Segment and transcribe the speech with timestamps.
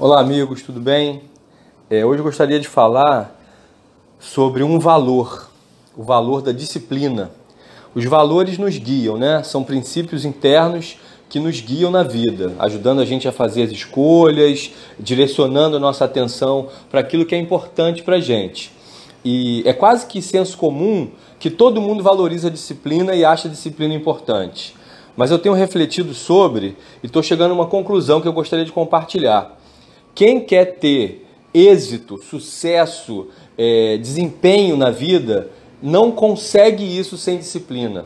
[0.00, 1.22] Olá, amigos, tudo bem?
[1.90, 3.36] É, hoje eu gostaria de falar
[4.20, 5.50] sobre um valor,
[5.96, 7.32] o valor da disciplina.
[7.96, 9.42] Os valores nos guiam, né?
[9.42, 10.98] São princípios internos
[11.28, 14.70] que nos guiam na vida, ajudando a gente a fazer as escolhas,
[15.00, 18.70] direcionando a nossa atenção para aquilo que é importante para a gente.
[19.24, 21.10] E é quase que senso comum
[21.40, 24.76] que todo mundo valoriza a disciplina e acha a disciplina importante.
[25.16, 28.70] Mas eu tenho refletido sobre e estou chegando a uma conclusão que eu gostaria de
[28.70, 29.57] compartilhar.
[30.18, 35.48] Quem quer ter êxito, sucesso, é, desempenho na vida,
[35.80, 38.04] não consegue isso sem disciplina.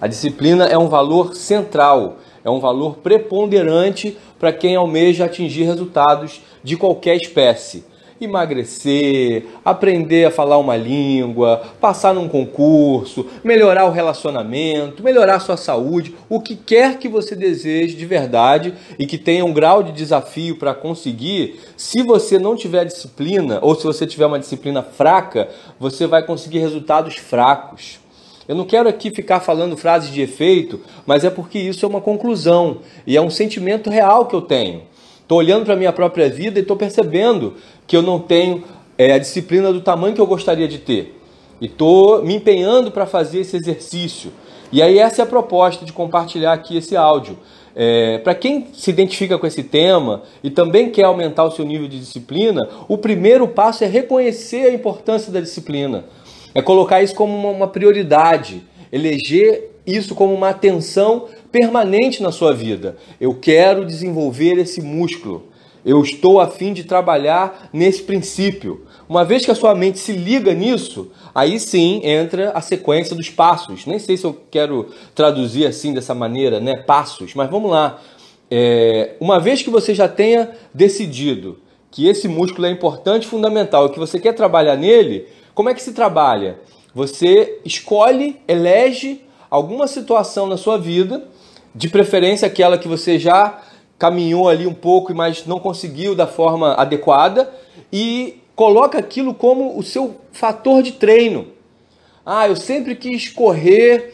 [0.00, 6.40] A disciplina é um valor central, é um valor preponderante para quem almeja atingir resultados
[6.64, 7.84] de qualquer espécie
[8.24, 15.56] emagrecer, aprender a falar uma língua, passar num concurso, melhorar o relacionamento, melhorar a sua
[15.56, 19.92] saúde, o que quer que você deseje de verdade e que tenha um grau de
[19.92, 25.48] desafio para conseguir, se você não tiver disciplina ou se você tiver uma disciplina fraca,
[25.78, 28.00] você vai conseguir resultados fracos.
[28.48, 32.00] Eu não quero aqui ficar falando frases de efeito, mas é porque isso é uma
[32.00, 34.82] conclusão e é um sentimento real que eu tenho.
[35.22, 37.54] Estou olhando para a minha própria vida e estou percebendo
[37.86, 38.64] que eu não tenho
[38.98, 41.18] é, a disciplina do tamanho que eu gostaria de ter.
[41.60, 44.32] E estou me empenhando para fazer esse exercício.
[44.70, 47.38] E aí essa é a proposta de compartilhar aqui esse áudio.
[47.74, 51.88] É, para quem se identifica com esse tema e também quer aumentar o seu nível
[51.88, 56.04] de disciplina, o primeiro passo é reconhecer a importância da disciplina.
[56.54, 58.62] É colocar isso como uma, uma prioridade,
[58.92, 62.96] eleger isso como uma atenção permanente na sua vida.
[63.20, 65.52] Eu quero desenvolver esse músculo.
[65.84, 68.86] Eu estou a fim de trabalhar nesse princípio.
[69.08, 73.28] Uma vez que a sua mente se liga nisso, aí sim entra a sequência dos
[73.28, 73.84] passos.
[73.84, 76.76] Nem sei se eu quero traduzir assim dessa maneira, né?
[76.78, 78.00] Passos, mas vamos lá.
[78.50, 81.58] É, uma vez que você já tenha decidido
[81.90, 85.92] que esse músculo é importante, fundamental, que você quer trabalhar nele, como é que se
[85.92, 86.58] trabalha?
[86.94, 91.28] Você escolhe, elege alguma situação na sua vida,
[91.74, 93.62] de preferência aquela que você já
[93.98, 97.52] caminhou ali um pouco, mas não conseguiu da forma adequada,
[97.92, 101.48] e coloca aquilo como o seu fator de treino.
[102.24, 104.12] Ah, eu sempre quis correr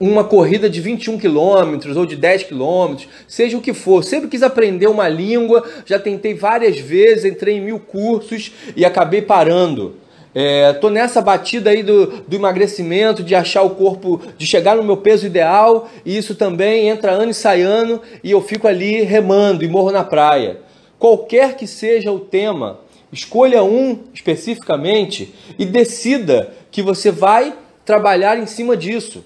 [0.00, 4.04] uma corrida de 21 quilômetros ou de 10 quilômetros, seja o que for.
[4.04, 9.22] Sempre quis aprender uma língua, já tentei várias vezes, entrei em mil cursos e acabei
[9.22, 9.96] parando.
[10.40, 14.84] É, tô nessa batida aí do, do emagrecimento, de achar o corpo, de chegar no
[14.84, 19.02] meu peso ideal, e isso também entra ano e sai ano, e eu fico ali
[19.02, 20.60] remando e morro na praia.
[20.96, 22.78] Qualquer que seja o tema,
[23.12, 27.52] escolha um especificamente e decida que você vai
[27.84, 29.24] trabalhar em cima disso.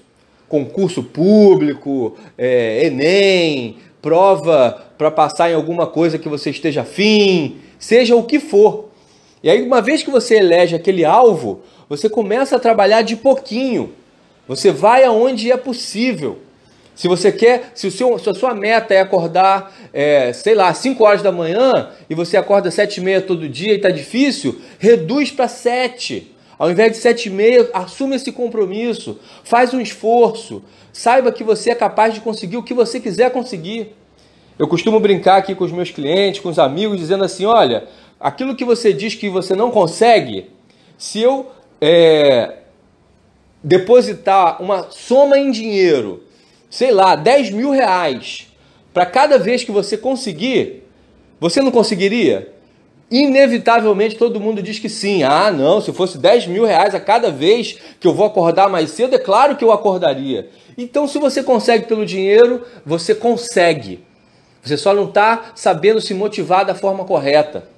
[0.49, 8.15] Concurso público, é, Enem, prova para passar em alguma coisa que você esteja afim, seja
[8.15, 8.92] o que for.
[9.43, 13.91] E aí, uma vez que você elege aquele alvo, você começa a trabalhar de pouquinho.
[14.47, 16.39] Você vai aonde é possível.
[16.95, 20.73] Se você quer, se, o seu, se a sua meta é acordar, é, sei lá,
[20.73, 24.61] 5 horas da manhã e você acorda 7 e meia todo dia e está difícil,
[24.79, 26.31] reduz para 7.
[26.57, 31.71] Ao invés de 7 e meia, assume esse compromisso, faz um esforço, saiba que você
[31.71, 33.93] é capaz de conseguir o que você quiser conseguir.
[34.57, 37.87] Eu costumo brincar aqui com os meus clientes, com os amigos, dizendo assim: olha,
[38.23, 40.49] aquilo que você diz que você não consegue,
[40.97, 41.51] se eu
[41.81, 42.59] é,
[43.61, 46.23] depositar uma soma em dinheiro,
[46.69, 48.47] sei lá, 10 mil reais,
[48.93, 50.83] para cada vez que você conseguir,
[51.37, 52.53] você não conseguiria?
[53.11, 55.23] Inevitavelmente todo mundo diz que sim.
[55.23, 58.91] Ah, não, se fosse 10 mil reais a cada vez que eu vou acordar mais
[58.91, 60.49] cedo, é claro que eu acordaria.
[60.77, 64.01] Então, se você consegue pelo dinheiro, você consegue.
[64.63, 67.72] Você só não está sabendo se motivar da forma correta.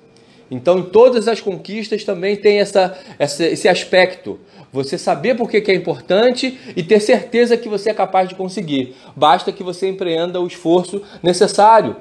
[0.50, 4.39] Então, em todas as conquistas também tem essa, essa, esse aspecto.
[4.72, 8.35] Você saber por que, que é importante e ter certeza que você é capaz de
[8.35, 8.95] conseguir.
[9.16, 11.95] Basta que você empreenda o esforço necessário.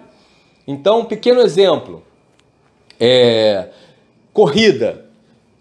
[0.66, 2.02] Então, um pequeno exemplo.
[3.00, 3.68] É,
[4.32, 5.06] corrida.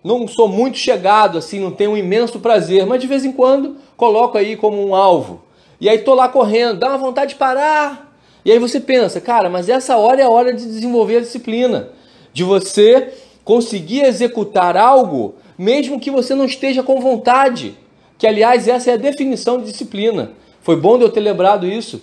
[0.03, 3.77] Não sou muito chegado, assim, não tenho um imenso prazer, mas de vez em quando
[3.95, 5.41] coloco aí como um alvo.
[5.79, 8.13] E aí tô lá correndo, dá uma vontade de parar.
[8.43, 11.89] E aí você pensa, cara, mas essa hora é a hora de desenvolver a disciplina
[12.33, 13.13] de você
[13.43, 17.77] conseguir executar algo mesmo que você não esteja com vontade.
[18.17, 20.31] Que, aliás, essa é a definição de disciplina.
[20.61, 22.01] Foi bom de eu ter lembrado isso.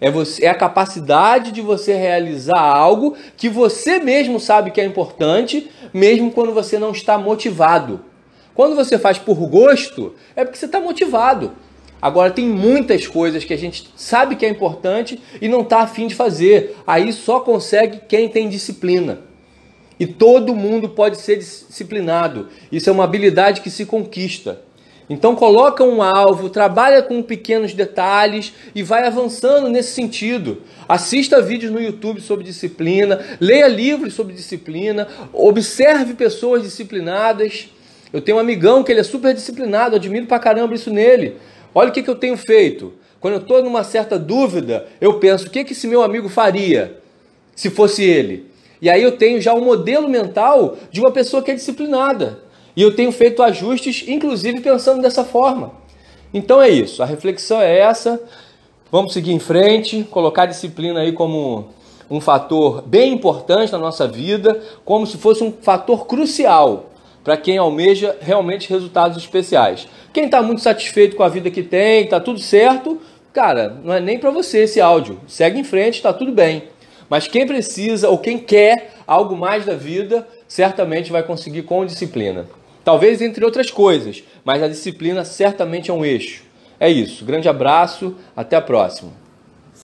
[0.00, 4.84] É, você, é a capacidade de você realizar algo que você mesmo sabe que é
[4.84, 8.00] importante, mesmo quando você não está motivado.
[8.54, 11.52] Quando você faz por gosto, é porque você está motivado.
[12.00, 16.06] Agora tem muitas coisas que a gente sabe que é importante e não está afim
[16.06, 16.76] de fazer.
[16.86, 19.29] Aí só consegue quem tem disciplina.
[20.00, 22.48] E todo mundo pode ser disciplinado.
[22.72, 24.58] Isso é uma habilidade que se conquista.
[25.10, 30.62] Então coloca um alvo, trabalha com pequenos detalhes e vai avançando nesse sentido.
[30.88, 37.68] Assista vídeos no YouTube sobre disciplina, leia livros sobre disciplina, observe pessoas disciplinadas.
[38.12, 41.36] Eu tenho um amigão que ele é super disciplinado, admiro pra caramba isso nele.
[41.74, 42.94] Olha o que, que eu tenho feito.
[43.20, 46.98] Quando eu estou numa certa dúvida, eu penso: o que, que esse meu amigo faria
[47.54, 48.49] se fosse ele?
[48.80, 52.40] E aí eu tenho já um modelo mental de uma pessoa que é disciplinada.
[52.74, 55.72] E eu tenho feito ajustes, inclusive pensando dessa forma.
[56.32, 58.20] Então é isso, a reflexão é essa.
[58.90, 61.68] Vamos seguir em frente, colocar disciplina aí como
[62.10, 66.90] um fator bem importante na nossa vida, como se fosse um fator crucial
[67.22, 69.86] para quem almeja realmente resultados especiais.
[70.12, 72.98] Quem está muito satisfeito com a vida que tem, está tudo certo,
[73.32, 75.20] cara, não é nem para você esse áudio.
[75.28, 76.64] Segue em frente, está tudo bem.
[77.10, 82.46] Mas quem precisa ou quem quer algo mais da vida, certamente vai conseguir com disciplina.
[82.84, 86.44] Talvez entre outras coisas, mas a disciplina certamente é um eixo.
[86.78, 87.24] É isso.
[87.24, 89.10] Grande abraço, até a próxima.